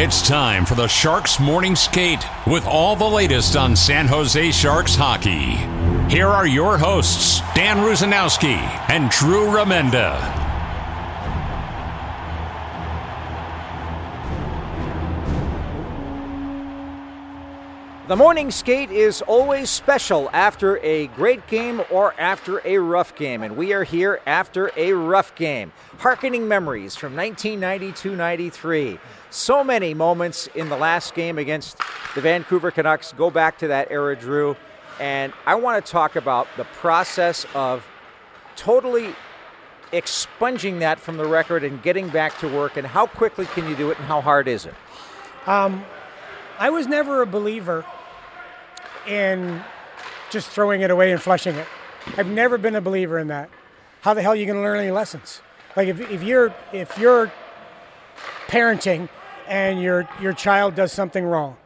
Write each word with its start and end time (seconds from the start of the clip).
It's 0.00 0.22
time 0.28 0.64
for 0.64 0.76
the 0.76 0.86
Sharks 0.86 1.40
Morning 1.40 1.74
Skate 1.74 2.24
with 2.46 2.64
all 2.66 2.94
the 2.94 3.04
latest 3.04 3.56
on 3.56 3.74
San 3.74 4.06
Jose 4.06 4.52
Sharks 4.52 4.94
hockey. 4.94 5.56
Here 6.08 6.28
are 6.28 6.46
your 6.46 6.78
hosts, 6.78 7.40
Dan 7.56 7.78
Rusanowsky 7.78 8.60
and 8.88 9.10
Drew 9.10 9.46
Remenda. 9.46 10.47
The 18.08 18.16
morning 18.16 18.50
skate 18.50 18.90
is 18.90 19.20
always 19.20 19.68
special 19.68 20.30
after 20.32 20.78
a 20.78 21.08
great 21.08 21.46
game 21.46 21.82
or 21.90 22.18
after 22.18 22.66
a 22.66 22.78
rough 22.78 23.14
game, 23.14 23.42
and 23.42 23.54
we 23.54 23.74
are 23.74 23.84
here 23.84 24.22
after 24.24 24.72
a 24.78 24.94
rough 24.94 25.34
game. 25.34 25.72
Harkening 25.98 26.48
memories 26.48 26.96
from 26.96 27.14
1992 27.14 28.16
93. 28.16 28.98
So 29.28 29.62
many 29.62 29.92
moments 29.92 30.46
in 30.54 30.70
the 30.70 30.76
last 30.78 31.14
game 31.14 31.36
against 31.36 31.76
the 32.14 32.22
Vancouver 32.22 32.70
Canucks 32.70 33.12
go 33.12 33.30
back 33.30 33.58
to 33.58 33.68
that 33.68 33.88
era, 33.90 34.16
Drew. 34.16 34.56
And 34.98 35.34
I 35.44 35.56
want 35.56 35.84
to 35.84 35.92
talk 35.92 36.16
about 36.16 36.48
the 36.56 36.64
process 36.64 37.44
of 37.54 37.86
totally 38.56 39.14
expunging 39.92 40.78
that 40.78 40.98
from 40.98 41.18
the 41.18 41.26
record 41.26 41.62
and 41.62 41.82
getting 41.82 42.08
back 42.08 42.38
to 42.38 42.48
work, 42.48 42.78
and 42.78 42.86
how 42.86 43.06
quickly 43.06 43.44
can 43.44 43.68
you 43.68 43.76
do 43.76 43.90
it, 43.90 43.98
and 43.98 44.06
how 44.06 44.22
hard 44.22 44.48
is 44.48 44.64
it? 44.64 44.74
Um, 45.46 45.84
I 46.58 46.70
was 46.70 46.86
never 46.86 47.20
a 47.20 47.26
believer 47.26 47.84
in 49.08 49.62
just 50.30 50.48
throwing 50.48 50.82
it 50.82 50.90
away 50.90 51.12
and 51.12 51.20
flushing 51.20 51.56
it. 51.56 51.66
I've 52.16 52.28
never 52.28 52.58
been 52.58 52.76
a 52.76 52.80
believer 52.80 53.18
in 53.18 53.28
that. 53.28 53.50
How 54.02 54.14
the 54.14 54.22
hell 54.22 54.32
are 54.32 54.36
you 54.36 54.46
going 54.46 54.56
to 54.56 54.62
learn 54.62 54.78
any 54.78 54.90
lessons? 54.90 55.42
Like 55.76 55.88
if, 55.88 56.00
if 56.10 56.22
you're 56.22 56.54
if 56.72 56.98
you're 56.98 57.32
parenting 58.46 59.08
and 59.46 59.80
your 59.80 60.08
your 60.20 60.32
child 60.32 60.74
does 60.74 60.92
something 60.92 61.24
wrong, 61.24 61.56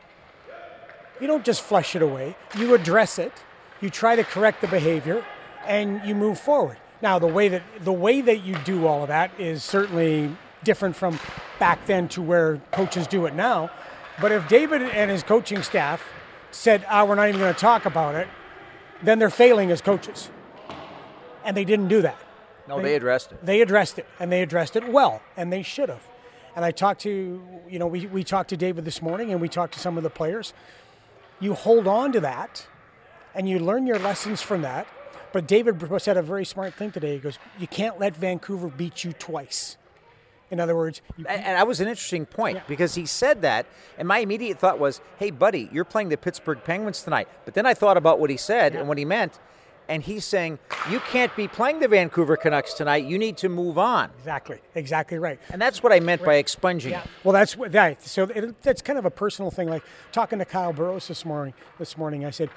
you 1.21 1.27
don't 1.27 1.45
just 1.45 1.63
flush 1.63 1.95
it 1.95 2.03
away. 2.03 2.37
You 2.59 2.75
address 2.75 3.19
it. 3.19 3.33
You 3.81 3.91
try 3.91 4.17
to 4.17 4.25
correct 4.25 4.61
the 4.61 4.69
behavior, 4.69 5.25
and 5.67 6.01
you 6.05 6.15
move 6.15 6.39
forward. 6.39 6.79
Now 7.01 7.19
the 7.19 7.27
way 7.27 7.49
that 7.49 7.63
the 7.81 7.93
way 7.93 8.21
that 8.21 8.45
you 8.45 8.57
do 8.65 8.87
all 8.87 9.03
of 9.03 9.09
that 9.09 9.31
is 9.39 9.63
certainly 9.63 10.35
different 10.65 10.95
from 10.95 11.19
back 11.59 11.85
then 11.87 12.09
to 12.09 12.23
where 12.23 12.61
coaches 12.71 13.07
do 13.07 13.27
it 13.27 13.35
now. 13.35 13.71
But 14.21 14.31
if 14.33 14.47
David 14.49 14.83
and 14.83 15.11
his 15.11 15.23
coaching 15.23 15.63
staff 15.63 16.03
said, 16.53 16.85
ah, 16.89 17.05
we're 17.05 17.15
not 17.15 17.29
even 17.29 17.41
going 17.41 17.53
to 17.53 17.61
talk 17.61 17.87
about 17.87 18.15
it, 18.15 18.29
then 19.03 19.19
they're 19.19 19.31
failing 19.31 19.71
as 19.71 19.81
coaches. 19.81 20.31
And 21.45 21.57
they 21.57 21.65
didn't 21.65 21.89
do 21.89 22.03
that. 22.03 22.19
No, 22.69 22.77
they, 22.77 22.91
they 22.91 22.95
addressed 22.95 23.33
it. 23.33 23.45
They 23.45 23.61
addressed 23.61 23.99
it, 23.99 24.07
and 24.21 24.31
they 24.31 24.43
addressed 24.43 24.77
it 24.77 24.89
well, 24.89 25.21
and 25.37 25.53
they 25.53 25.63
should 25.63 25.89
have. 25.89 26.07
And 26.55 26.65
I 26.65 26.71
talked 26.71 27.01
to, 27.03 27.43
you 27.69 27.79
know, 27.79 27.87
we, 27.87 28.07
we 28.07 28.23
talked 28.23 28.51
to 28.51 28.57
David 28.57 28.85
this 28.85 29.03
morning, 29.03 29.33
and 29.33 29.41
we 29.41 29.49
talked 29.49 29.75
to 29.75 29.81
some 29.81 29.97
of 29.97 30.03
the 30.03 30.11
players. 30.11 30.53
You 31.41 31.55
hold 31.55 31.89
on 31.89 32.13
to 32.13 32.21
that, 32.21 32.67
and 33.35 33.49
you 33.49 33.59
learn 33.59 33.87
your 33.87 33.99
lessons 33.99 34.43
from 34.43 34.63
that. 34.63 34.87
But 35.33 35.49
David 35.49 35.83
said 35.99 36.17
a 36.17 36.23
very 36.23 36.45
smart 36.45 36.75
thing 36.75 36.93
today. 36.93 37.15
He 37.15 37.19
goes, 37.19 37.39
You 37.59 37.67
can't 37.67 37.99
let 37.99 38.15
Vancouver 38.15 38.69
beat 38.69 39.03
you 39.03 39.13
twice. 39.15 39.79
In 40.53 40.61
other 40.61 40.77
words, 40.77 41.01
and, 41.17 41.27
and 41.27 41.57
that 41.57 41.67
was 41.67 41.81
an 41.81 41.89
interesting 41.89 42.27
point 42.27 42.57
yeah. 42.59 42.63
because 42.69 42.95
he 42.95 43.07
said 43.07 43.41
that, 43.41 43.65
and 43.97 44.07
my 44.07 44.19
immediate 44.19 44.59
thought 44.59 44.79
was, 44.79 45.01
"Hey, 45.19 45.31
buddy, 45.31 45.71
you're 45.73 45.87
playing 45.87 46.11
the 46.11 46.19
Pittsburgh 46.19 46.63
Penguins 46.63 47.03
tonight." 47.03 47.27
But 47.47 47.55
then 47.55 47.65
I 47.65 47.73
thought 47.73 47.97
about 47.97 48.21
what 48.21 48.29
he 48.29 48.37
said 48.37 48.75
yeah. 48.75 48.81
and 48.81 48.89
what 48.89 48.99
he 48.99 49.07
meant, 49.07 49.39
and 49.89 50.03
he's 50.03 50.27
saying 50.27 50.59
you 50.91 51.01
can't 51.01 51.35
be 51.37 51.49
playing 51.49 51.81
the 51.81 51.89
Vancouver 51.89 52.37
Canucks 52.37 52.75
tonight. 52.75 53.07
You 53.07 53.17
need 53.19 53.39
to 53.39 53.49
move 53.49 53.79
on. 53.79 54.11
Exactly, 54.19 54.59
exactly 54.75 55.19
right. 55.19 55.41
And 55.49 55.61
that's 55.61 55.83
what 55.83 55.91
I 55.91 56.01
meant 56.01 56.21
right. 56.21 56.27
by 56.27 56.35
expunging. 56.35 56.93
Yeah. 56.93 57.03
Well, 57.25 57.33
that's 57.33 57.57
what 57.57 57.73
that. 57.73 58.03
So 58.03 58.25
it, 58.25 58.61
that's 58.63 58.83
kind 58.83 58.99
of 58.99 59.07
a 59.07 59.11
personal 59.11 59.51
thing. 59.51 59.71
Like 59.71 59.83
talking 60.13 60.39
to 60.39 60.45
Kyle 60.45 60.75
Burroughs 60.75 61.09
this 61.09 61.25
morning. 61.25 61.55
This 61.79 61.97
morning, 61.97 62.27
I 62.27 62.31
said, 62.31 62.51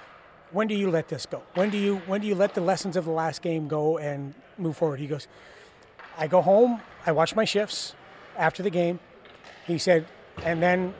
"When 0.51 0.67
do 0.67 0.75
you 0.75 0.91
let 0.91 1.07
this 1.07 1.25
go? 1.25 1.43
When 1.53 1.69
do 1.69 1.77
you 1.77 2.01
when 2.07 2.19
do 2.19 2.27
you 2.27 2.35
let 2.35 2.55
the 2.55 2.61
lessons 2.61 2.97
of 2.97 3.05
the 3.05 3.11
last 3.11 3.41
game 3.41 3.69
go 3.69 3.97
and 3.97 4.33
move 4.57 4.75
forward?" 4.75 4.99
He 4.99 5.07
goes, 5.07 5.29
"I 6.17 6.27
go 6.27 6.41
home. 6.41 6.81
I 7.05 7.11
watch 7.11 7.35
my 7.35 7.45
shifts 7.45 7.93
after 8.37 8.63
the 8.63 8.69
game. 8.69 8.99
He 9.65 9.77
said, 9.77 10.05
and 10.43 10.61
then 10.61 10.93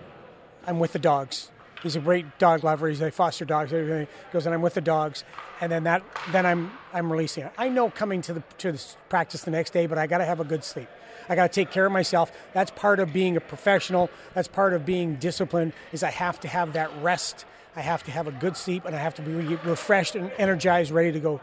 I'm 0.66 0.80
with 0.80 0.94
the 0.94 1.00
dogs. 1.00 1.52
He's 1.84 1.96
a 1.96 2.00
great 2.00 2.40
dog 2.40 2.64
lover. 2.64 2.88
He's 2.88 3.02
a 3.02 3.12
foster. 3.12 3.46
Everything. 3.48 4.08
He 4.08 4.34
goes, 4.34 4.46
and 4.46 4.56
I'm 4.56 4.62
with 4.62 4.74
the 4.74 4.82
dogs, 4.82 5.24
and 5.62 5.72
then 5.72 5.84
that, 5.84 6.04
then 6.32 6.46
I'm 6.46 6.72
I'm 6.94 7.12
releasing 7.12 7.44
it. 7.44 7.52
I 7.58 7.70
know 7.70 7.90
coming 7.90 8.22
to 8.24 8.34
the 8.34 8.44
to 8.60 8.72
the 8.72 8.84
practice 9.10 9.44
the 9.44 9.52
next 9.52 9.72
day, 9.72 9.86
but 9.86 9.98
I 9.98 10.08
got 10.08 10.18
to 10.18 10.26
have 10.26 10.40
a 10.40 10.44
good 10.44 10.64
sleep. 10.64 10.88
I 11.30 11.36
got 11.36 11.52
to 11.52 11.54
take 11.54 11.72
care 11.72 11.86
of 11.86 11.92
myself. 11.92 12.32
That's 12.54 12.72
part 12.72 13.00
of 13.00 13.14
being 13.14 13.38
a 13.38 13.42
professional. 13.42 14.10
That's 14.34 14.48
part 14.48 14.74
of 14.74 14.86
being 14.86 15.16
disciplined. 15.16 15.74
Is 15.92 16.02
I 16.02 16.12
have 16.12 16.40
to 16.40 16.48
have 16.48 16.74
that 16.74 16.90
rest. 17.02 17.46
I 17.76 17.82
have 17.82 18.04
to 18.04 18.12
have 18.12 18.26
a 18.26 18.32
good 18.32 18.58
sleep, 18.58 18.86
and 18.86 18.96
I 18.96 19.00
have 19.00 19.16
to 19.16 19.22
be 19.22 19.32
refreshed 19.34 20.16
and 20.16 20.32
energized, 20.38 20.92
ready 20.92 21.12
to 21.12 21.20
go. 21.20 21.42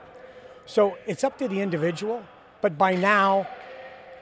So 0.67 0.97
it's 1.07 1.23
up 1.23 1.39
to 1.39 1.47
the 1.47 1.61
individual. 1.61 2.25
But 2.63 2.79
by 2.79 2.95
now, 2.95 3.47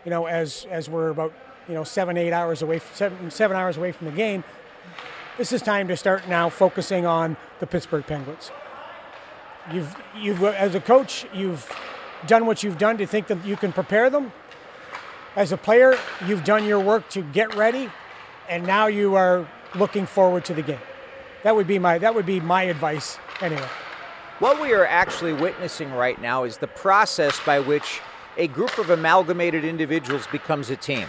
you 0.04 0.10
know, 0.10 0.26
as 0.26 0.66
as 0.70 0.90
we're 0.90 1.10
about 1.10 1.32
you 1.68 1.74
know 1.74 1.84
seven 1.84 2.16
eight 2.16 2.32
hours 2.32 2.62
away 2.62 2.80
seven 2.94 3.30
seven 3.30 3.56
hours 3.56 3.76
away 3.76 3.92
from 3.92 4.06
the 4.06 4.12
game. 4.12 4.42
This 5.38 5.52
is 5.52 5.62
time 5.62 5.88
to 5.88 5.96
start 5.96 6.28
now 6.28 6.48
focusing 6.50 7.06
on 7.06 7.36
the 7.60 7.66
Pittsburgh 7.66 8.04
Penguins. 8.04 8.50
You've 9.72 9.94
you've 10.18 10.42
as 10.42 10.74
a 10.74 10.80
coach 10.80 11.26
you've 11.32 11.70
done 12.26 12.46
what 12.46 12.62
you've 12.62 12.78
done 12.78 12.98
to 12.98 13.06
think 13.06 13.28
that 13.28 13.44
you 13.44 13.56
can 13.56 13.72
prepare 13.72 14.10
them. 14.10 14.32
As 15.36 15.52
a 15.52 15.56
player, 15.56 15.96
you've 16.26 16.42
done 16.42 16.64
your 16.64 16.80
work 16.80 17.08
to 17.10 17.22
get 17.22 17.54
ready, 17.54 17.88
and 18.48 18.66
now 18.66 18.88
you 18.88 19.14
are 19.14 19.46
looking 19.76 20.06
forward 20.06 20.44
to 20.46 20.54
the 20.54 20.62
game. 20.62 20.80
That 21.44 21.54
would 21.54 21.66
be 21.66 21.78
my 21.78 21.98
that 21.98 22.14
would 22.14 22.26
be 22.26 22.40
my 22.40 22.64
advice 22.64 23.18
anyway. 23.40 23.68
What 24.40 24.60
we 24.60 24.72
are 24.72 24.86
actually 24.86 25.34
witnessing 25.34 25.92
right 25.92 26.20
now 26.20 26.44
is 26.44 26.56
the 26.56 26.66
process 26.66 27.38
by 27.44 27.60
which 27.60 28.00
a 28.40 28.48
group 28.48 28.78
of 28.78 28.88
amalgamated 28.88 29.66
individuals 29.66 30.26
becomes 30.28 30.70
a 30.70 30.76
team. 30.76 31.06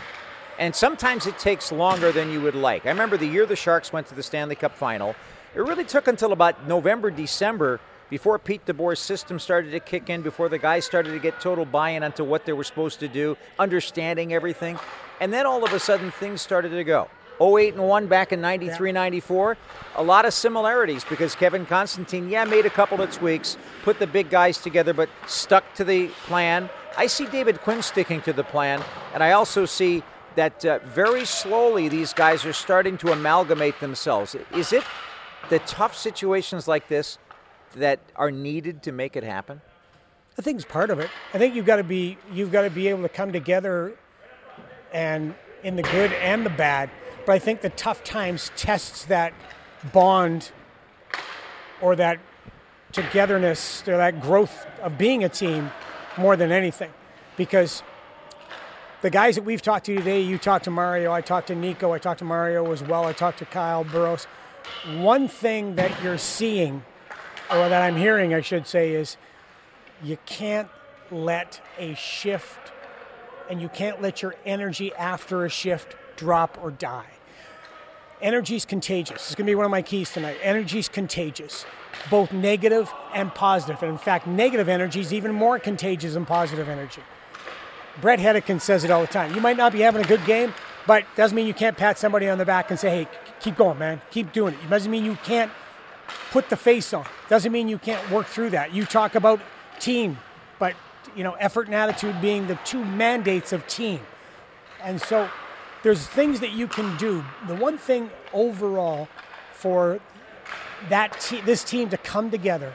And 0.60 0.76
sometimes 0.76 1.26
it 1.26 1.40
takes 1.40 1.72
longer 1.72 2.12
than 2.12 2.30
you 2.30 2.42
would 2.42 2.56
like. 2.56 2.86
I 2.86 2.90
remember 2.90 3.16
the 3.16 3.26
year 3.26 3.46
the 3.46 3.56
Sharks 3.56 3.94
went 3.94 4.08
to 4.08 4.16
the 4.16 4.22
Stanley 4.22 4.56
Cup 4.56 4.76
final, 4.76 5.16
it 5.56 5.62
really 5.62 5.86
took 5.86 6.10
until 6.10 6.34
about 6.34 6.68
November, 6.68 7.10
December 7.10 7.80
before 8.10 8.38
Pete 8.38 8.66
DeBoer's 8.66 9.00
system 9.00 9.40
started 9.40 9.72
to 9.72 9.80
kick 9.80 10.10
in, 10.10 10.22
before 10.22 10.50
the 10.50 10.58
guys 10.58 10.86
started 10.86 11.12
to 11.12 11.20
get 11.20 11.40
total 11.40 11.64
buy 11.64 11.92
in 11.92 12.04
onto 12.04 12.26
what 12.26 12.46
they 12.46 12.52
were 12.52 12.66
supposed 12.66 13.00
to 13.00 13.08
do, 13.08 13.38
understanding 13.58 14.34
everything. 14.34 14.78
And 15.22 15.32
then 15.32 15.46
all 15.46 15.64
of 15.64 15.72
a 15.72 15.80
sudden 15.80 16.12
things 16.12 16.42
started 16.42 16.70
to 16.70 16.84
go. 16.84 17.08
08 17.40 17.76
and 17.76 17.88
1 17.88 18.08
back 18.08 18.32
in 18.32 18.42
93 18.42 18.90
yeah. 18.90 18.94
94. 18.94 19.58
A 19.96 20.04
lot 20.04 20.26
of 20.26 20.34
similarities 20.34 21.04
because 21.04 21.36
Kevin 21.36 21.66
Constantine, 21.66 22.30
yeah, 22.30 22.46
made 22.46 22.66
a 22.66 22.70
couple 22.70 23.02
of 23.02 23.12
tweaks, 23.12 23.58
put 23.84 24.00
the 24.00 24.08
big 24.08 24.30
guys 24.30 24.58
together, 24.58 24.94
but 24.94 25.10
stuck 25.28 25.74
to 25.76 25.84
the 25.84 26.08
plan. 26.26 26.70
I 26.98 27.08
see 27.08 27.26
David 27.26 27.62
Quinn 27.62 27.82
sticking 27.82 28.22
to 28.22 28.34
the 28.34 28.44
plan, 28.44 28.84
and 29.14 29.24
I 29.24 29.32
also 29.32 29.66
see 29.66 30.04
that 30.36 30.64
uh, 30.66 30.80
very 30.80 31.26
slowly 31.26 31.88
these 31.90 32.14
guys 32.14 32.46
are 32.46 32.54
starting 32.54 32.98
to 32.98 33.12
amalgamate 33.12 33.80
themselves. 33.80 34.36
Is 34.56 34.74
it 34.74 34.84
the 35.50 35.60
tough 35.60 35.96
situations 35.96 36.68
like 36.68 36.88
this 36.88 37.18
that 37.76 38.00
are 38.16 38.32
needed 38.32 38.84
to 38.84 38.92
make 38.92 39.16
it 39.16 39.24
happen? 39.24 39.62
I 40.38 40.42
think 40.42 40.56
it's 40.58 40.66
part 40.66 40.90
of 40.90 41.00
it. 41.00 41.10
I 41.34 41.38
think 41.38 41.56
you've 41.56 41.66
got 41.66 41.76
to 41.78 41.84
be 41.84 42.18
you've 42.32 42.52
got 42.52 42.62
to 42.62 42.70
be 42.70 42.88
able 42.88 43.02
to 43.04 43.10
come 43.10 43.34
together 43.34 43.96
and 44.94 45.36
in 45.64 45.76
the 45.76 45.84
good 45.84 46.12
and 46.14 46.46
the 46.46 46.50
bad. 46.50 46.90
But 47.26 47.34
I 47.34 47.40
think 47.40 47.62
the 47.62 47.70
tough 47.70 48.04
times 48.04 48.52
tests 48.56 49.06
that 49.06 49.34
bond 49.94 50.52
or 51.82 51.96
that 51.96 52.20
togetherness 52.92 53.88
or 53.88 53.98
that 53.98 54.22
growth 54.22 54.66
of 54.82 54.98
being 54.98 55.24
a 55.24 55.30
team 55.30 55.72
more 56.18 56.36
than 56.36 56.52
anything. 56.52 56.92
Because 57.38 57.84
the 59.02 59.10
guys 59.10 59.36
that 59.36 59.44
we've 59.44 59.62
talked 59.62 59.86
to 59.86 59.96
today, 59.96 60.22
you 60.22 60.38
talked 60.38 60.66
to 60.66 60.72
Mario, 60.72 61.12
I 61.12 61.22
talked 61.22 61.48
to 61.48 61.56
Nico, 61.56 61.92
I 61.92 62.00
talked 62.00 62.20
to 62.20 62.26
Mario 62.26 62.72
as 62.72 62.84
well, 62.84 63.06
I 63.06 63.14
talked 63.14 63.40
to 63.40 63.46
Kyle 63.46 63.84
Burroughs. 63.84 64.26
One 64.98 65.28
thing 65.28 65.76
that 65.76 66.04
you're 66.04 66.18
seeing, 66.18 66.84
or 67.50 67.68
that 67.70 67.82
I'm 67.82 67.96
hearing, 67.96 68.34
I 68.34 68.42
should 68.42 68.68
say, 68.68 68.94
is 68.94 69.18
you 70.04 70.18
can't 70.26 70.70
let 71.10 71.62
a 71.78 71.96
shift 71.96 72.72
and 73.50 73.62
you 73.62 73.70
can't 73.70 74.02
let 74.02 74.22
your 74.22 74.36
energy 74.46 74.94
after 74.94 75.46
a 75.46 75.50
shift 75.50 75.96
drop 76.22 76.60
or 76.62 76.70
die. 76.70 77.08
Energy 78.22 78.56
is 78.56 78.64
contagious. 78.64 79.16
It's 79.16 79.36
going 79.36 79.48
to 79.48 79.50
be 79.50 79.56
one 79.56 79.66
of 79.66 79.72
my 79.72 79.82
keys 79.82 80.12
tonight. 80.12 80.38
Energy 80.44 80.78
is 80.78 80.88
contagious, 80.88 81.66
both 82.12 82.32
negative 82.32 82.94
and 83.16 83.34
positive. 83.34 83.82
And 83.82 83.92
in 83.92 83.98
fact, 83.98 84.28
negative 84.28 84.70
energy 84.70 85.00
is 85.00 85.12
even 85.12 85.34
more 85.34 85.58
contagious 85.58 86.14
than 86.14 86.28
positive 86.28 86.70
energy. 86.70 87.02
Bret 88.00 88.20
Hedican 88.20 88.62
says 88.62 88.84
it 88.84 88.92
all 88.92 89.02
the 89.02 89.08
time. 89.08 89.34
You 89.34 89.42
might 89.42 89.58
not 89.58 89.74
be 89.74 89.80
having 89.80 90.04
a 90.06 90.08
good 90.08 90.24
game, 90.26 90.54
but 90.86 91.06
doesn't 91.16 91.36
mean 91.36 91.48
you 91.48 91.56
can't 91.56 91.76
pat 91.76 91.98
somebody 91.98 92.30
on 92.30 92.38
the 92.38 92.46
back 92.46 92.70
and 92.70 92.80
say, 92.80 92.90
hey, 92.92 93.08
keep 93.40 93.56
going, 93.56 93.80
man. 93.80 94.00
Keep 94.12 94.32
doing 94.32 94.54
it. 94.54 94.60
It 94.64 94.70
doesn't 94.70 94.92
mean 94.92 95.04
you 95.04 95.18
can't 95.24 95.52
put 96.30 96.50
the 96.50 96.58
face 96.58 96.94
on. 96.94 97.06
Doesn't 97.30 97.52
mean 97.52 97.68
you 97.68 97.80
can't 97.80 98.12
work 98.12 98.28
through 98.28 98.52
that. 98.52 98.72
You 98.72 98.86
talk 98.86 99.16
about 99.16 99.42
team, 99.80 100.20
but 100.60 100.76
you 101.16 101.24
know, 101.24 101.34
effort 101.34 101.66
and 101.66 101.74
attitude 101.74 102.22
being 102.22 102.46
the 102.46 102.60
two 102.64 102.86
mandates 102.86 103.52
of 103.52 103.66
team. 103.66 104.02
And 104.84 105.02
so 105.02 105.28
there's 105.84 106.06
things 106.06 106.40
that 106.42 106.52
you 106.52 106.68
can 106.68 106.96
do. 106.98 107.24
The 107.48 107.56
one 107.56 107.78
thing 107.78 108.10
overall 108.34 109.08
for 109.54 110.00
that 110.90 111.20
te- 111.20 111.42
this 111.42 111.64
team 111.64 111.90
to 111.90 111.98
come 111.98 112.32
together 112.32 112.74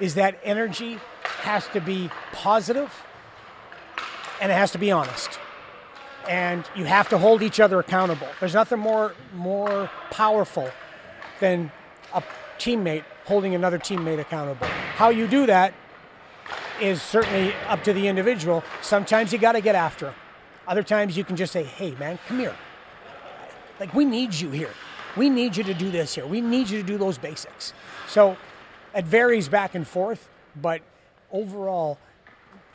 is 0.00 0.14
that 0.14 0.38
energy 0.44 0.98
has 1.42 1.66
to 1.68 1.80
be 1.80 2.10
positive 2.32 2.92
and 4.40 4.50
it 4.50 4.54
has 4.54 4.70
to 4.72 4.78
be 4.78 4.90
honest. 4.90 5.38
And 6.28 6.64
you 6.76 6.84
have 6.84 7.08
to 7.08 7.18
hold 7.18 7.42
each 7.42 7.58
other 7.58 7.78
accountable. 7.78 8.28
There's 8.40 8.54
nothing 8.54 8.78
more 8.78 9.14
more 9.34 9.90
powerful 10.10 10.70
than 11.40 11.70
a 12.14 12.22
teammate 12.58 13.04
holding 13.24 13.54
another 13.54 13.78
teammate 13.78 14.20
accountable. 14.20 14.66
How 14.66 15.10
you 15.10 15.26
do 15.26 15.46
that 15.46 15.72
is 16.80 17.02
certainly 17.02 17.54
up 17.66 17.82
to 17.84 17.92
the 17.92 18.08
individual. 18.08 18.62
Sometimes 18.82 19.32
you 19.32 19.38
got 19.38 19.52
to 19.52 19.60
get 19.60 19.74
after 19.74 20.06
them. 20.06 20.14
Other 20.68 20.82
times 20.82 21.16
you 21.16 21.24
can 21.24 21.34
just 21.34 21.52
say, 21.52 21.64
"Hey, 21.64 21.92
man, 21.98 22.18
come 22.28 22.38
here. 22.38 22.54
Like 23.80 23.92
we 23.94 24.04
need 24.04 24.34
you 24.34 24.50
here. 24.50 24.70
We 25.16 25.30
need 25.30 25.56
you 25.56 25.64
to 25.64 25.74
do 25.74 25.90
this 25.90 26.14
here. 26.14 26.26
We 26.26 26.40
need 26.40 26.68
you 26.68 26.78
to 26.80 26.86
do 26.86 26.98
those 26.98 27.18
basics." 27.18 27.72
So 28.06 28.36
it 28.94 29.06
varies 29.06 29.48
back 29.48 29.74
and 29.74 29.88
forth, 29.88 30.28
but 30.54 30.82
overall, 31.32 31.98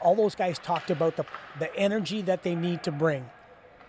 all 0.01 0.15
those 0.15 0.35
guys 0.35 0.57
talked 0.59 0.89
about 0.89 1.15
the 1.15 1.25
the 1.59 1.73
energy 1.75 2.21
that 2.23 2.43
they 2.43 2.55
need 2.55 2.83
to 2.83 2.91
bring 2.91 3.29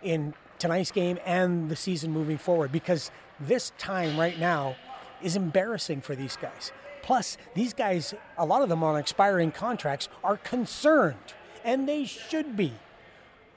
in 0.03 0.35
tonight's 0.59 0.93
game 0.93 1.19
and 1.25 1.71
the 1.71 1.77
season 1.77 2.11
moving 2.13 2.39
forward 2.39 2.71
because 2.71 3.11
this 3.41 3.73
time 3.79 4.21
right 4.21 4.39
now 4.39 4.77
is 5.23 5.35
embarrassing 5.35 6.03
for 6.03 6.15
these 6.15 6.37
guys. 6.37 6.73
Plus, 7.03 7.37
these 7.55 7.75
guys, 7.75 8.15
a 8.39 8.45
lot 8.45 8.63
of 8.63 8.69
them 8.69 8.83
on 8.83 8.97
expiring 8.97 9.51
contracts, 9.51 10.09
are 10.23 10.37
concerned, 10.37 11.35
and 11.65 11.89
they 11.89 12.05
should 12.05 12.57
be. 12.57 12.73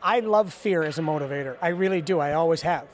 I 0.01 0.19
love 0.19 0.53
fear 0.53 0.83
as 0.83 0.99
a 0.99 1.01
motivator. 1.01 1.57
I 1.61 1.69
really 1.69 2.01
do. 2.01 2.19
I 2.19 2.33
always 2.33 2.61
have. 2.61 2.87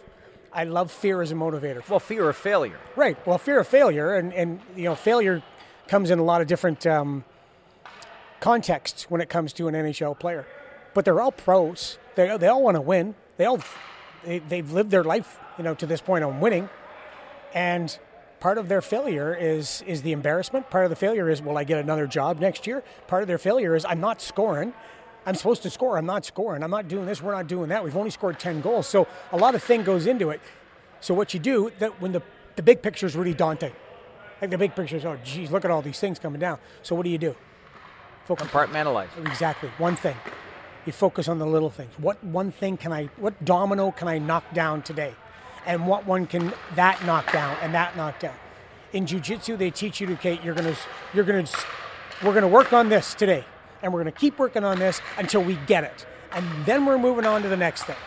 I 0.51 0.65
love 0.65 0.91
fear 0.91 1.21
as 1.21 1.31
a 1.31 1.35
motivator. 1.35 1.87
Well, 1.89 1.99
fear 1.99 2.29
of 2.29 2.37
failure. 2.37 2.79
Right. 2.95 3.17
Well, 3.25 3.37
fear 3.37 3.59
of 3.59 3.67
failure, 3.67 4.13
and, 4.13 4.31
and 4.33 4.59
you 4.75 4.83
know, 4.83 4.95
failure 4.95 5.41
comes 5.87 6.11
in 6.11 6.19
a 6.19 6.23
lot 6.23 6.41
of 6.41 6.47
different 6.47 6.85
um, 6.85 7.23
contexts 8.39 9.09
when 9.09 9.19
it 9.19 9.29
comes 9.29 9.51
to 9.53 9.67
an 9.67 9.73
NHL 9.73 10.17
player. 10.17 10.45
But 10.93 11.05
they're 11.05 11.19
all 11.19 11.31
pros. 11.31 11.97
They, 12.15 12.37
they 12.37 12.47
all 12.47 12.61
want 12.61 12.75
to 12.75 12.81
win. 12.81 13.15
They 13.37 13.45
all 13.45 13.59
they, 14.23 14.39
they've 14.39 14.71
lived 14.71 14.91
their 14.91 15.03
life, 15.03 15.39
you 15.57 15.63
know, 15.63 15.73
to 15.75 15.85
this 15.85 16.01
point 16.01 16.23
on 16.23 16.39
winning, 16.39 16.69
and 17.53 17.97
part 18.39 18.57
of 18.57 18.69
their 18.69 18.81
failure 18.81 19.35
is 19.35 19.83
is 19.87 20.03
the 20.03 20.11
embarrassment. 20.11 20.69
Part 20.69 20.85
of 20.85 20.89
the 20.91 20.95
failure 20.95 21.29
is 21.29 21.41
will 21.41 21.57
I 21.57 21.63
get 21.63 21.79
another 21.79 22.05
job 22.05 22.39
next 22.39 22.67
year? 22.67 22.83
Part 23.07 23.23
of 23.23 23.27
their 23.27 23.39
failure 23.39 23.75
is 23.75 23.85
I'm 23.85 23.99
not 23.99 24.21
scoring. 24.21 24.73
I'm 25.25 25.35
supposed 25.35 25.63
to 25.63 25.69
score. 25.69 25.97
I'm 25.97 26.05
not 26.05 26.25
scoring. 26.25 26.63
I'm 26.63 26.71
not 26.71 26.87
doing 26.87 27.05
this. 27.05 27.21
We're 27.21 27.33
not 27.33 27.47
doing 27.47 27.69
that. 27.69 27.83
We've 27.83 27.95
only 27.95 28.09
scored 28.09 28.39
10 28.39 28.61
goals. 28.61 28.87
So 28.87 29.07
a 29.31 29.37
lot 29.37 29.55
of 29.55 29.63
thing 29.63 29.83
goes 29.83 30.05
into 30.05 30.29
it. 30.31 30.41
So 30.99 31.13
what 31.13 31.33
you 31.33 31.39
do 31.39 31.71
that 31.79 32.01
when 32.01 32.11
the 32.11 32.21
the 32.55 32.63
big 32.63 32.81
picture 32.81 33.05
is 33.05 33.15
really 33.15 33.33
daunting. 33.33 33.73
Like 34.41 34.49
the 34.49 34.57
big 34.57 34.75
picture 34.75 34.97
is, 34.97 35.05
oh, 35.05 35.17
geez, 35.23 35.51
look 35.51 35.65
at 35.65 35.71
all 35.71 35.81
these 35.81 35.99
things 35.99 36.19
coming 36.19 36.39
down. 36.39 36.59
So 36.81 36.95
what 36.95 37.03
do 37.03 37.09
you 37.09 37.17
do? 37.17 37.35
Focus. 38.25 38.47
Compartmentalize. 38.47 39.07
Exactly. 39.25 39.69
One 39.77 39.95
thing. 39.95 40.15
You 40.85 40.91
focus 40.91 41.27
on 41.27 41.39
the 41.39 41.45
little 41.45 41.69
things. 41.69 41.93
What 41.97 42.21
one 42.23 42.51
thing 42.51 42.75
can 42.75 42.91
I, 42.91 43.05
what 43.17 43.45
domino 43.45 43.91
can 43.91 44.07
I 44.07 44.17
knock 44.17 44.43
down 44.53 44.81
today? 44.81 45.15
And 45.65 45.87
what 45.87 46.05
one 46.05 46.27
can 46.27 46.53
that 46.75 47.03
knock 47.05 47.31
down 47.31 47.57
and 47.61 47.73
that 47.73 47.95
knock 47.95 48.19
down? 48.19 48.35
In 48.91 49.05
jiu-jitsu, 49.05 49.55
they 49.55 49.71
teach 49.71 50.01
you 50.01 50.07
to, 50.07 50.13
okay, 50.13 50.39
you're 50.43 50.53
going 50.53 50.71
to, 50.73 50.79
you're 51.13 51.23
going 51.23 51.45
to, 51.45 51.57
we're 52.21 52.33
going 52.33 52.41
to 52.41 52.49
work 52.49 52.73
on 52.73 52.89
this 52.89 53.13
today. 53.13 53.45
And 53.83 53.93
we're 53.93 54.01
going 54.01 54.11
to 54.11 54.19
keep 54.19 54.39
working 54.39 54.63
on 54.63 54.79
this 54.79 55.01
until 55.17 55.43
we 55.43 55.59
get 55.67 55.83
it. 55.83 56.07
And 56.31 56.65
then 56.65 56.85
we're 56.85 56.97
moving 56.97 57.25
on 57.25 57.43
to 57.43 57.49
the 57.49 57.57
next 57.57 57.83
thing. 57.83 57.97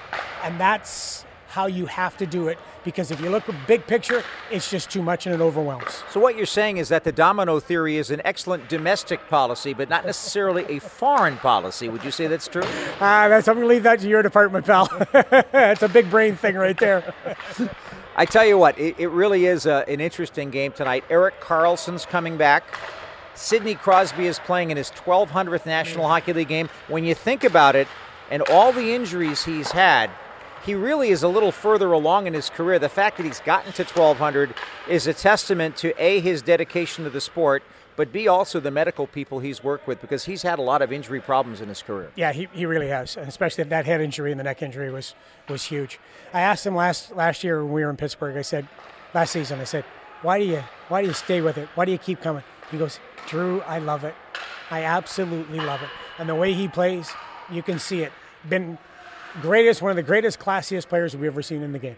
And 0.42 0.58
that's 0.58 1.24
how 1.48 1.66
you 1.66 1.86
have 1.86 2.16
to 2.18 2.26
do 2.26 2.48
it 2.48 2.58
because 2.84 3.10
if 3.10 3.18
you 3.20 3.30
look 3.30 3.48
at 3.48 3.66
big 3.66 3.86
picture, 3.86 4.22
it's 4.50 4.70
just 4.70 4.90
too 4.90 5.02
much 5.02 5.26
and 5.26 5.34
it 5.34 5.40
overwhelms. 5.40 6.02
So 6.10 6.20
what 6.20 6.36
you're 6.36 6.44
saying 6.44 6.76
is 6.76 6.90
that 6.90 7.02
the 7.02 7.12
domino 7.12 7.60
theory 7.60 7.96
is 7.96 8.10
an 8.10 8.20
excellent 8.26 8.68
domestic 8.68 9.26
policy, 9.28 9.72
but 9.72 9.88
not 9.88 10.04
necessarily 10.04 10.64
a 10.68 10.80
foreign 10.80 11.38
policy. 11.38 11.88
Would 11.88 12.04
you 12.04 12.10
say 12.10 12.26
that's 12.26 12.46
true? 12.46 12.62
Ah, 13.00 13.24
uh, 13.24 13.28
that's 13.28 13.48
I'm 13.48 13.54
gonna 13.54 13.66
leave 13.66 13.84
that 13.84 14.00
to 14.00 14.08
your 14.08 14.22
department, 14.22 14.66
pal. 14.66 14.88
It's 15.54 15.82
a 15.82 15.88
big 15.88 16.10
brain 16.10 16.36
thing 16.36 16.56
right 16.56 16.78
there. 16.78 17.14
I 18.16 18.24
tell 18.26 18.44
you 18.44 18.58
what, 18.58 18.78
it, 18.78 18.96
it 18.98 19.08
really 19.08 19.46
is 19.46 19.66
a, 19.66 19.84
an 19.88 20.00
interesting 20.00 20.50
game 20.50 20.72
tonight. 20.72 21.04
Erik 21.10 21.40
Karlsson's 21.40 22.06
coming 22.06 22.36
back. 22.36 22.64
Sidney 23.36 23.74
Crosby 23.74 24.26
is 24.26 24.38
playing 24.38 24.70
in 24.70 24.76
his 24.76 24.90
1200th 24.90 25.66
National 25.66 26.08
Hockey 26.08 26.32
League 26.32 26.48
game. 26.48 26.68
When 26.88 27.04
you 27.04 27.14
think 27.14 27.44
about 27.44 27.76
it, 27.76 27.86
and 28.30 28.42
all 28.42 28.72
the 28.72 28.92
injuries 28.92 29.44
he's 29.44 29.70
had, 29.70 30.10
he 30.64 30.74
really 30.74 31.10
is 31.10 31.22
a 31.22 31.28
little 31.28 31.52
further 31.52 31.92
along 31.92 32.26
in 32.26 32.34
his 32.34 32.50
career. 32.50 32.78
The 32.78 32.88
fact 32.88 33.18
that 33.18 33.26
he's 33.26 33.40
gotten 33.40 33.72
to 33.74 33.84
1200 33.84 34.54
is 34.88 35.06
a 35.06 35.14
testament 35.14 35.76
to 35.76 35.94
A, 36.02 36.18
his 36.20 36.42
dedication 36.42 37.04
to 37.04 37.10
the 37.10 37.20
sport, 37.20 37.62
but 37.94 38.12
B, 38.12 38.26
also 38.26 38.58
the 38.58 38.70
medical 38.70 39.06
people 39.06 39.38
he's 39.38 39.62
worked 39.62 39.86
with 39.86 40.00
because 40.00 40.24
he's 40.24 40.42
had 40.42 40.58
a 40.58 40.62
lot 40.62 40.82
of 40.82 40.92
injury 40.92 41.20
problems 41.20 41.60
in 41.60 41.68
his 41.68 41.82
career. 41.82 42.10
Yeah, 42.16 42.32
he, 42.32 42.48
he 42.52 42.66
really 42.66 42.88
has, 42.88 43.16
especially 43.16 43.64
that 43.64 43.86
head 43.86 44.00
injury 44.00 44.32
and 44.32 44.40
the 44.40 44.44
neck 44.44 44.62
injury 44.62 44.90
was, 44.90 45.14
was 45.48 45.64
huge. 45.64 46.00
I 46.34 46.40
asked 46.40 46.66
him 46.66 46.74
last, 46.74 47.14
last 47.14 47.44
year 47.44 47.62
when 47.62 47.72
we 47.72 47.84
were 47.84 47.90
in 47.90 47.96
Pittsburgh, 47.96 48.36
I 48.36 48.42
said, 48.42 48.66
last 49.14 49.30
season, 49.30 49.60
I 49.60 49.64
said, 49.64 49.84
why 50.22 50.38
do 50.38 50.46
you, 50.46 50.64
why 50.88 51.02
do 51.02 51.08
you 51.08 51.14
stay 51.14 51.40
with 51.40 51.58
it? 51.58 51.68
Why 51.74 51.84
do 51.84 51.92
you 51.92 51.98
keep 51.98 52.20
coming? 52.20 52.42
He 52.70 52.78
goes, 52.78 52.98
Drew, 53.26 53.60
I 53.62 53.78
love 53.78 54.04
it. 54.04 54.14
I 54.70 54.82
absolutely 54.82 55.58
love 55.60 55.82
it. 55.82 55.88
And 56.18 56.28
the 56.28 56.34
way 56.34 56.52
he 56.52 56.68
plays, 56.68 57.10
you 57.50 57.62
can 57.62 57.78
see 57.78 58.02
it. 58.02 58.12
Been 58.48 58.78
greatest, 59.40 59.82
one 59.82 59.90
of 59.90 59.96
the 59.96 60.02
greatest, 60.02 60.38
classiest 60.38 60.88
players 60.88 61.14
we've 61.14 61.30
ever 61.30 61.42
seen 61.42 61.62
in 61.62 61.72
the 61.72 61.78
game. 61.78 61.96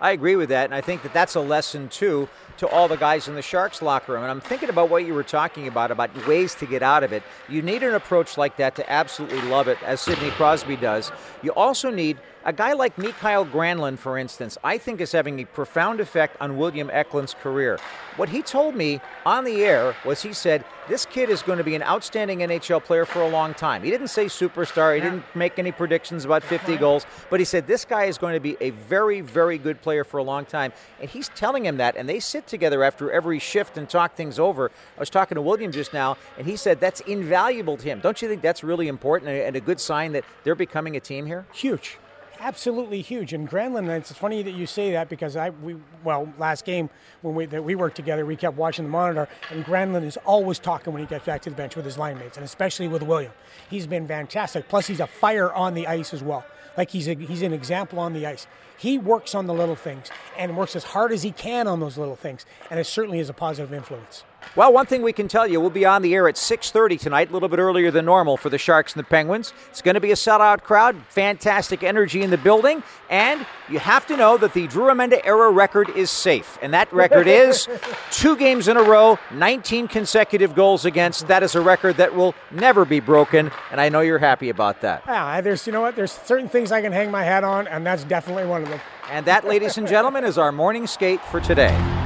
I 0.00 0.10
agree 0.10 0.36
with 0.36 0.48
that, 0.50 0.64
and 0.64 0.74
I 0.74 0.80
think 0.80 1.02
that 1.02 1.14
that's 1.14 1.34
a 1.34 1.40
lesson 1.40 1.88
too 1.88 2.28
to 2.58 2.68
all 2.68 2.88
the 2.88 2.96
guys 2.96 3.26
in 3.26 3.36
the 3.36 3.42
Sharks 3.42 3.80
locker 3.80 4.12
room. 4.12 4.22
And 4.22 4.30
I'm 4.30 4.40
thinking 4.40 4.68
about 4.68 4.90
what 4.90 5.06
you 5.06 5.14
were 5.14 5.22
talking 5.22 5.66
about 5.66 5.90
about 5.90 6.26
ways 6.26 6.54
to 6.56 6.66
get 6.66 6.82
out 6.82 7.04
of 7.04 7.12
it. 7.12 7.22
You 7.48 7.62
need 7.62 7.82
an 7.82 7.94
approach 7.94 8.36
like 8.36 8.56
that 8.58 8.76
to 8.76 8.92
absolutely 8.92 9.40
love 9.42 9.68
it, 9.68 9.78
as 9.82 10.00
Sidney 10.00 10.30
Crosby 10.30 10.76
does. 10.76 11.10
You 11.42 11.52
also 11.52 11.90
need 11.90 12.18
a 12.44 12.52
guy 12.52 12.74
like 12.74 12.98
Mikael 12.98 13.46
Granlund, 13.46 13.98
for 13.98 14.18
instance, 14.18 14.58
I 14.62 14.76
think 14.76 15.00
is 15.00 15.12
having 15.12 15.40
a 15.40 15.46
profound 15.46 15.98
effect 15.98 16.36
on 16.40 16.58
William 16.58 16.88
Eklund's 16.88 17.32
career. 17.32 17.78
What 18.16 18.28
he 18.28 18.42
told 18.42 18.76
me 18.76 19.00
on 19.24 19.44
the 19.44 19.64
air 19.64 19.96
was 20.04 20.22
he 20.22 20.34
said, 20.34 20.64
This 20.86 21.06
kid 21.06 21.30
is 21.30 21.42
going 21.42 21.56
to 21.56 21.64
be 21.64 21.74
an 21.74 21.82
outstanding 21.82 22.40
NHL 22.40 22.84
player 22.84 23.06
for 23.06 23.22
a 23.22 23.28
long 23.28 23.54
time. 23.54 23.82
He 23.82 23.90
didn't 23.90 24.08
say 24.08 24.26
superstar, 24.26 24.94
he 24.94 25.00
didn't 25.00 25.24
make 25.34 25.58
any 25.58 25.72
predictions 25.72 26.26
about 26.26 26.44
50 26.44 26.76
goals, 26.76 27.06
but 27.30 27.40
he 27.40 27.46
said, 27.46 27.66
This 27.66 27.86
guy 27.86 28.04
is 28.04 28.18
going 28.18 28.34
to 28.34 28.40
be 28.40 28.58
a 28.60 28.70
very, 28.70 29.22
very 29.22 29.56
good 29.56 29.80
player 29.80 30.04
for 30.04 30.18
a 30.18 30.22
long 30.22 30.44
time. 30.44 30.72
And 31.00 31.08
he's 31.08 31.30
telling 31.30 31.64
him 31.64 31.78
that, 31.78 31.96
and 31.96 32.06
they 32.06 32.20
sit 32.20 32.46
together 32.46 32.84
after 32.84 33.10
every 33.10 33.38
shift 33.38 33.78
and 33.78 33.88
talk 33.88 34.14
things 34.14 34.38
over. 34.38 34.70
I 34.96 35.00
was 35.00 35.10
talking 35.10 35.36
to 35.36 35.42
William 35.42 35.72
just 35.72 35.94
now, 35.94 36.18
and 36.36 36.46
he 36.46 36.56
said 36.56 36.78
that's 36.78 37.00
invaluable 37.00 37.78
to 37.78 37.84
him. 37.84 38.00
Don't 38.00 38.20
you 38.20 38.28
think 38.28 38.42
that's 38.42 38.62
really 38.62 38.86
important 38.86 39.30
and 39.30 39.56
a 39.56 39.60
good 39.60 39.80
sign 39.80 40.12
that 40.12 40.24
they're 40.44 40.54
becoming 40.54 40.94
a 40.94 41.00
team 41.00 41.24
here? 41.24 41.46
Huge 41.52 41.98
absolutely 42.40 43.00
huge. 43.00 43.32
And 43.32 43.48
Granlund, 43.48 43.88
it's 43.88 44.12
funny 44.12 44.42
that 44.42 44.52
you 44.52 44.66
say 44.66 44.92
that 44.92 45.08
because 45.08 45.36
I, 45.36 45.50
we, 45.50 45.76
well, 46.02 46.32
last 46.38 46.64
game 46.64 46.90
when 47.22 47.34
we 47.34 47.46
that 47.46 47.64
we 47.64 47.74
worked 47.74 47.96
together, 47.96 48.26
we 48.26 48.36
kept 48.36 48.56
watching 48.56 48.84
the 48.84 48.90
monitor, 48.90 49.28
and 49.50 49.64
Granlund 49.64 50.04
is 50.04 50.16
always 50.24 50.58
talking 50.58 50.92
when 50.92 51.02
he 51.02 51.06
gets 51.06 51.26
back 51.26 51.42
to 51.42 51.50
the 51.50 51.56
bench 51.56 51.76
with 51.76 51.84
his 51.84 51.98
line 51.98 52.18
mates, 52.18 52.36
and 52.36 52.44
especially 52.44 52.88
with 52.88 53.02
William. 53.02 53.32
He's 53.70 53.86
been 53.86 54.06
fantastic. 54.06 54.68
Plus, 54.68 54.86
he's 54.86 55.00
a 55.00 55.06
fire 55.06 55.52
on 55.52 55.74
the 55.74 55.86
ice 55.86 56.14
as 56.14 56.22
well. 56.22 56.44
Like 56.76 56.90
he's 56.90 57.08
a, 57.08 57.14
he's 57.14 57.42
an 57.42 57.52
example 57.52 57.98
on 57.98 58.12
the 58.12 58.26
ice. 58.26 58.46
He 58.76 58.98
works 58.98 59.34
on 59.34 59.46
the 59.46 59.54
little 59.54 59.76
things 59.76 60.10
and 60.36 60.56
works 60.56 60.74
as 60.74 60.84
hard 60.84 61.12
as 61.12 61.22
he 61.22 61.30
can 61.30 61.68
on 61.68 61.80
those 61.80 61.96
little 61.96 62.16
things, 62.16 62.44
and 62.70 62.80
it 62.80 62.86
certainly 62.86 63.20
is 63.20 63.28
a 63.28 63.32
positive 63.32 63.72
influence. 63.72 64.24
Well, 64.56 64.72
one 64.72 64.86
thing 64.86 65.02
we 65.02 65.12
can 65.12 65.28
tell 65.28 65.46
you, 65.46 65.60
we'll 65.60 65.70
be 65.70 65.84
on 65.84 66.02
the 66.02 66.14
air 66.14 66.28
at 66.28 66.36
6:30 66.36 66.98
tonight, 66.98 67.30
a 67.30 67.32
little 67.32 67.48
bit 67.48 67.58
earlier 67.58 67.90
than 67.90 68.04
normal 68.04 68.36
for 68.36 68.50
the 68.50 68.58
Sharks 68.58 68.94
and 68.94 69.04
the 69.04 69.08
Penguins. 69.08 69.52
It's 69.70 69.82
going 69.82 69.94
to 69.94 70.00
be 70.00 70.12
a 70.12 70.16
sellout 70.16 70.62
crowd, 70.62 70.96
fantastic 71.08 71.82
energy 71.82 72.22
in 72.22 72.30
the 72.30 72.38
building, 72.38 72.82
and 73.10 73.44
you 73.68 73.78
have 73.78 74.06
to 74.06 74.16
know 74.16 74.36
that 74.38 74.52
the 74.52 74.66
Drew 74.66 74.84
Remenda 74.84 75.20
era 75.24 75.50
record 75.50 75.90
is 75.90 76.10
safe, 76.10 76.58
and 76.62 76.72
that 76.74 76.92
record 76.92 77.26
is 77.26 77.68
two 78.10 78.36
games 78.36 78.68
in 78.68 78.76
a 78.76 78.82
row, 78.82 79.18
19 79.32 79.88
consecutive 79.88 80.54
goals 80.54 80.84
against. 80.84 81.28
That 81.28 81.42
is 81.42 81.54
a 81.54 81.60
record 81.60 81.96
that 81.96 82.14
will 82.14 82.34
never 82.50 82.84
be 82.84 83.00
broken, 83.00 83.50
and 83.70 83.80
I 83.80 83.88
know 83.88 84.00
you're 84.00 84.18
happy 84.18 84.50
about 84.50 84.80
that. 84.82 85.02
Yeah, 85.06 85.40
there's 85.40 85.66
you 85.66 85.72
know 85.72 85.80
what? 85.80 85.96
There's 85.96 86.12
certain 86.12 86.48
things 86.48 86.70
I 86.72 86.80
can 86.80 86.92
hang 86.92 87.10
my 87.10 87.24
hat 87.24 87.44
on, 87.44 87.66
and 87.68 87.84
that's 87.84 88.04
definitely 88.04 88.46
one 88.46 88.62
of 88.62 88.68
them. 88.68 88.80
And 89.10 89.26
that, 89.26 89.46
ladies 89.46 89.78
and 89.78 89.86
gentlemen, 89.86 90.24
is 90.24 90.38
our 90.38 90.52
morning 90.52 90.86
skate 90.86 91.20
for 91.26 91.40
today. 91.40 92.03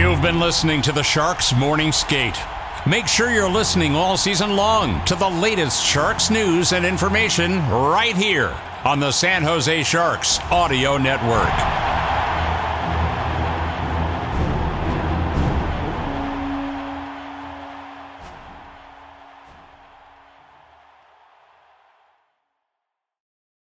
You've 0.00 0.22
been 0.22 0.40
listening 0.40 0.80
to 0.82 0.92
the 0.92 1.02
Sharks 1.02 1.54
Morning 1.54 1.92
Skate. 1.92 2.38
Make 2.86 3.06
sure 3.06 3.30
you're 3.30 3.50
listening 3.50 3.94
all 3.94 4.16
season 4.16 4.56
long 4.56 5.04
to 5.04 5.14
the 5.14 5.28
latest 5.28 5.84
Sharks 5.84 6.30
news 6.30 6.72
and 6.72 6.86
information 6.86 7.58
right 7.68 8.16
here 8.16 8.56
on 8.82 8.98
the 8.98 9.12
San 9.12 9.42
Jose 9.42 9.82
Sharks 9.82 10.40
Audio 10.50 10.96
Network. 10.96 11.79